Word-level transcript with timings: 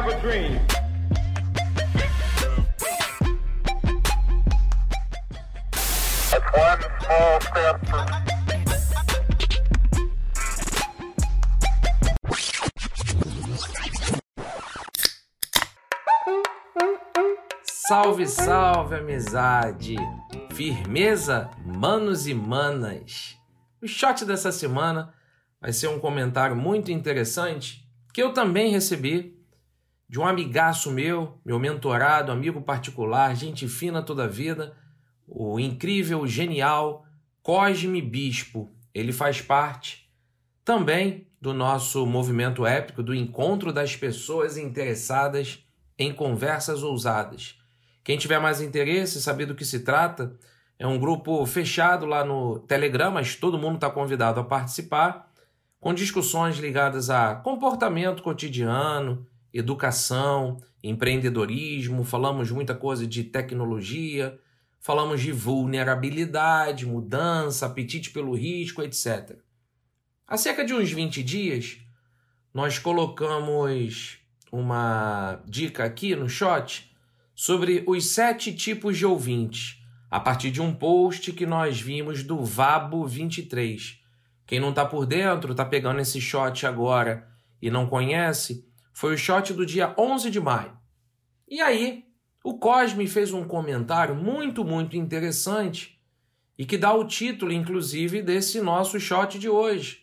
have 0.00 0.14
a 0.14 0.20
dream. 0.20 0.60
It's 6.22 6.34
one 6.54 6.82
small 7.00 7.40
step 7.40 7.86
for 7.88 8.06
Salve, 17.88 18.26
salve, 18.26 18.94
amizade! 18.94 19.96
Firmeza, 20.52 21.50
manos 21.64 22.28
e 22.28 22.34
manas! 22.34 23.36
O 23.82 23.88
shot 23.88 24.24
dessa 24.24 24.52
semana 24.52 25.12
vai 25.60 25.72
ser 25.72 25.88
um 25.88 25.98
comentário 25.98 26.54
muito 26.54 26.92
interessante 26.92 27.84
que 28.12 28.22
eu 28.22 28.32
também 28.32 28.70
recebi 28.70 29.37
de 30.08 30.18
um 30.18 30.26
amigaço 30.26 30.90
meu, 30.90 31.38
meu 31.44 31.58
mentorado, 31.58 32.32
amigo 32.32 32.62
particular, 32.62 33.36
gente 33.36 33.68
fina 33.68 34.02
toda 34.02 34.24
a 34.24 34.28
vida, 34.28 34.74
o 35.26 35.60
incrível, 35.60 36.26
genial 36.26 37.04
Cosme 37.42 38.00
Bispo. 38.00 38.72
Ele 38.94 39.12
faz 39.12 39.42
parte 39.42 40.08
também 40.64 41.26
do 41.40 41.52
nosso 41.52 42.06
movimento 42.06 42.66
épico 42.66 43.02
do 43.02 43.14
encontro 43.14 43.72
das 43.72 43.94
pessoas 43.94 44.56
interessadas 44.56 45.64
em 45.98 46.12
conversas 46.12 46.82
ousadas. 46.82 47.58
Quem 48.02 48.16
tiver 48.16 48.38
mais 48.38 48.60
interesse, 48.60 49.20
saber 49.20 49.46
do 49.46 49.54
que 49.54 49.64
se 49.64 49.80
trata, 49.80 50.34
é 50.78 50.86
um 50.86 50.98
grupo 50.98 51.44
fechado 51.44 52.06
lá 52.06 52.24
no 52.24 52.60
Telegram, 52.60 53.10
mas 53.10 53.34
todo 53.34 53.58
mundo 53.58 53.74
está 53.74 53.90
convidado 53.90 54.40
a 54.40 54.44
participar, 54.44 55.30
com 55.80 55.92
discussões 55.92 56.56
ligadas 56.56 57.10
a 57.10 57.34
comportamento 57.34 58.22
cotidiano, 58.22 59.26
educação, 59.58 60.60
empreendedorismo, 60.82 62.04
falamos 62.04 62.50
muita 62.50 62.74
coisa 62.74 63.06
de 63.06 63.24
tecnologia, 63.24 64.38
falamos 64.80 65.20
de 65.20 65.32
vulnerabilidade, 65.32 66.86
mudança, 66.86 67.66
apetite 67.66 68.10
pelo 68.10 68.34
risco, 68.34 68.82
etc. 68.82 69.36
Há 70.26 70.36
cerca 70.36 70.64
de 70.64 70.74
uns 70.74 70.90
20 70.90 71.22
dias, 71.22 71.78
nós 72.52 72.78
colocamos 72.78 74.18
uma 74.50 75.42
dica 75.46 75.84
aqui 75.84 76.14
no 76.14 76.28
shot 76.28 76.90
sobre 77.34 77.84
os 77.86 78.06
sete 78.06 78.54
tipos 78.54 78.96
de 78.96 79.06
ouvintes, 79.06 79.82
a 80.10 80.18
partir 80.18 80.50
de 80.50 80.60
um 80.60 80.74
post 80.74 81.32
que 81.32 81.46
nós 81.46 81.80
vimos 81.80 82.22
do 82.22 82.44
Vabo 82.44 83.06
23. 83.06 83.98
Quem 84.46 84.58
não 84.58 84.70
está 84.70 84.84
por 84.84 85.04
dentro, 85.04 85.52
está 85.52 85.64
pegando 85.64 86.00
esse 86.00 86.20
shot 86.20 86.66
agora 86.66 87.28
e 87.60 87.70
não 87.70 87.86
conhece, 87.86 88.67
foi 88.98 89.14
o 89.14 89.16
shot 89.16 89.52
do 89.52 89.64
dia 89.64 89.94
11 89.96 90.28
de 90.28 90.40
maio. 90.40 90.76
E 91.46 91.60
aí, 91.60 92.04
o 92.42 92.58
Cosme 92.58 93.06
fez 93.06 93.32
um 93.32 93.44
comentário 93.44 94.12
muito, 94.12 94.64
muito 94.64 94.96
interessante 94.96 96.02
e 96.58 96.66
que 96.66 96.76
dá 96.76 96.92
o 96.92 97.06
título, 97.06 97.52
inclusive, 97.52 98.20
desse 98.20 98.60
nosso 98.60 98.98
shot 98.98 99.38
de 99.38 99.48
hoje. 99.48 100.02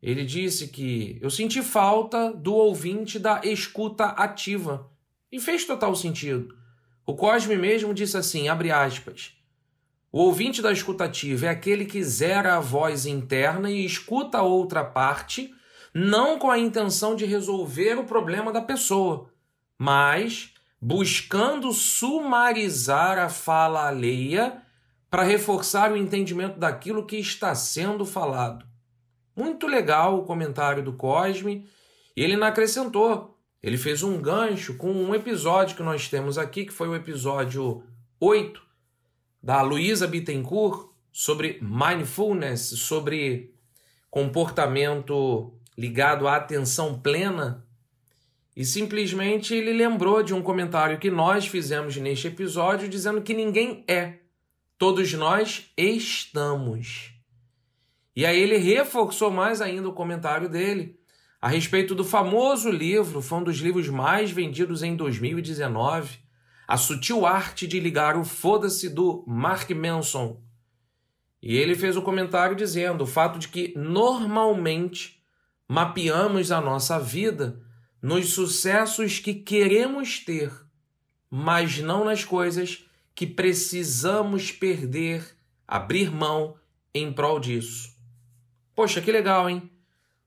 Ele 0.00 0.24
disse 0.24 0.68
que 0.68 1.18
eu 1.20 1.28
senti 1.28 1.60
falta 1.60 2.32
do 2.32 2.54
ouvinte 2.54 3.18
da 3.18 3.42
escuta 3.44 4.06
ativa. 4.06 4.90
E 5.30 5.38
fez 5.38 5.66
total 5.66 5.94
sentido. 5.94 6.56
O 7.04 7.14
Cosme 7.14 7.58
mesmo 7.58 7.92
disse 7.92 8.16
assim, 8.16 8.48
abre 8.48 8.70
aspas, 8.70 9.36
o 10.10 10.20
ouvinte 10.20 10.62
da 10.62 10.72
escuta 10.72 11.04
ativa 11.04 11.44
é 11.44 11.50
aquele 11.50 11.84
que 11.84 12.02
zera 12.02 12.56
a 12.56 12.60
voz 12.60 13.04
interna 13.04 13.70
e 13.70 13.84
escuta 13.84 14.38
a 14.38 14.42
outra 14.42 14.82
parte, 14.82 15.52
não 15.94 16.38
com 16.38 16.50
a 16.50 16.58
intenção 16.58 17.14
de 17.14 17.24
resolver 17.24 17.94
o 17.94 18.04
problema 18.04 18.52
da 18.52 18.60
pessoa, 18.60 19.30
mas 19.78 20.52
buscando 20.80 21.72
sumarizar 21.72 23.18
a 23.18 23.28
fala 23.28 23.86
alheia 23.86 24.60
para 25.08 25.22
reforçar 25.22 25.92
o 25.92 25.96
entendimento 25.96 26.58
daquilo 26.58 27.06
que 27.06 27.16
está 27.16 27.54
sendo 27.54 28.04
falado. 28.04 28.66
Muito 29.36 29.66
legal 29.68 30.18
o 30.18 30.24
comentário 30.24 30.82
do 30.82 30.92
Cosme, 30.92 31.68
e 32.16 32.22
ele 32.22 32.36
não 32.36 32.46
acrescentou. 32.46 33.38
Ele 33.62 33.78
fez 33.78 34.02
um 34.02 34.20
gancho 34.20 34.76
com 34.76 34.92
um 34.92 35.14
episódio 35.14 35.76
que 35.76 35.82
nós 35.82 36.08
temos 36.08 36.36
aqui, 36.36 36.66
que 36.66 36.72
foi 36.72 36.88
o 36.88 36.94
episódio 36.94 37.82
8 38.20 38.60
da 39.42 39.62
Luísa 39.62 40.06
Bittencourt 40.06 40.88
sobre 41.12 41.58
mindfulness, 41.62 42.60
sobre 42.60 43.54
comportamento 44.10 45.54
ligado 45.76 46.28
à 46.28 46.36
atenção 46.36 46.98
plena. 46.98 47.66
E 48.56 48.64
simplesmente 48.64 49.54
ele 49.54 49.72
lembrou 49.72 50.22
de 50.22 50.32
um 50.32 50.42
comentário 50.42 50.98
que 50.98 51.10
nós 51.10 51.46
fizemos 51.46 51.96
neste 51.96 52.28
episódio 52.28 52.88
dizendo 52.88 53.22
que 53.22 53.34
ninguém 53.34 53.84
é, 53.88 54.18
todos 54.78 55.12
nós 55.14 55.70
estamos. 55.76 57.12
E 58.14 58.24
aí 58.24 58.38
ele 58.38 58.56
reforçou 58.56 59.30
mais 59.30 59.60
ainda 59.60 59.88
o 59.88 59.92
comentário 59.92 60.48
dele 60.48 60.98
a 61.44 61.48
respeito 61.48 61.94
do 61.94 62.02
famoso 62.02 62.70
livro, 62.70 63.20
foi 63.20 63.38
um 63.40 63.44
dos 63.44 63.58
livros 63.58 63.86
mais 63.90 64.30
vendidos 64.30 64.82
em 64.82 64.96
2019, 64.96 66.18
A 66.66 66.78
Sutil 66.78 67.26
Arte 67.26 67.66
de 67.66 67.78
Ligar 67.78 68.16
o 68.16 68.24
Foda-se 68.24 68.88
do 68.88 69.22
Mark 69.28 69.68
Manson. 69.72 70.40
E 71.42 71.54
ele 71.58 71.74
fez 71.74 71.98
o 71.98 72.00
um 72.00 72.02
comentário 72.02 72.56
dizendo 72.56 73.04
o 73.04 73.06
fato 73.06 73.38
de 73.38 73.48
que 73.48 73.74
normalmente 73.76 75.22
mapeamos 75.74 76.52
a 76.52 76.60
nossa 76.60 77.00
vida 77.00 77.60
nos 78.00 78.32
sucessos 78.32 79.18
que 79.18 79.34
queremos 79.34 80.20
ter, 80.20 80.52
mas 81.28 81.80
não 81.80 82.04
nas 82.04 82.22
coisas 82.22 82.84
que 83.12 83.26
precisamos 83.26 84.52
perder, 84.52 85.36
abrir 85.66 86.12
mão 86.12 86.54
em 86.94 87.12
prol 87.12 87.40
disso. 87.40 87.92
Poxa, 88.72 89.00
que 89.00 89.10
legal, 89.10 89.50
hein? 89.50 89.68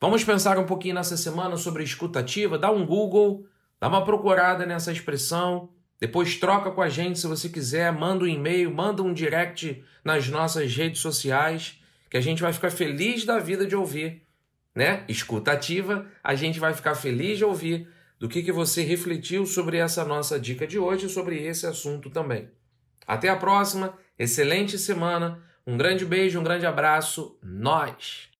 Vamos 0.00 0.24
pensar 0.24 0.58
um 0.58 0.66
pouquinho 0.66 0.96
nessa 0.96 1.16
semana 1.16 1.56
sobre 1.56 1.84
escutativa? 1.84 2.58
Dá 2.58 2.72
um 2.72 2.84
Google, 2.84 3.46
dá 3.78 3.86
uma 3.86 4.04
procurada 4.04 4.66
nessa 4.66 4.90
expressão, 4.90 5.68
depois 6.00 6.34
troca 6.34 6.72
com 6.72 6.82
a 6.82 6.88
gente 6.88 7.20
se 7.20 7.28
você 7.28 7.48
quiser, 7.48 7.92
manda 7.92 8.24
um 8.24 8.28
e-mail, 8.28 8.74
manda 8.74 9.04
um 9.04 9.14
direct 9.14 9.84
nas 10.02 10.28
nossas 10.28 10.74
redes 10.74 11.00
sociais, 11.00 11.80
que 12.10 12.16
a 12.16 12.20
gente 12.20 12.42
vai 12.42 12.52
ficar 12.52 12.72
feliz 12.72 13.24
da 13.24 13.38
vida 13.38 13.64
de 13.64 13.76
ouvir, 13.76 14.26
né? 14.78 15.02
Escutativa, 15.08 16.06
a 16.22 16.36
gente 16.36 16.60
vai 16.60 16.72
ficar 16.72 16.94
feliz 16.94 17.36
de 17.36 17.44
ouvir 17.44 17.88
do 18.16 18.28
que, 18.28 18.44
que 18.44 18.52
você 18.52 18.80
refletiu 18.82 19.44
sobre 19.44 19.76
essa 19.76 20.04
nossa 20.04 20.38
dica 20.38 20.68
de 20.68 20.78
hoje 20.78 21.06
e 21.06 21.08
sobre 21.08 21.42
esse 21.42 21.66
assunto 21.66 22.08
também. 22.08 22.48
Até 23.04 23.28
a 23.28 23.34
próxima, 23.34 23.98
excelente 24.16 24.78
semana, 24.78 25.42
um 25.66 25.76
grande 25.76 26.04
beijo, 26.04 26.38
um 26.38 26.44
grande 26.44 26.64
abraço, 26.64 27.36
nós! 27.42 28.28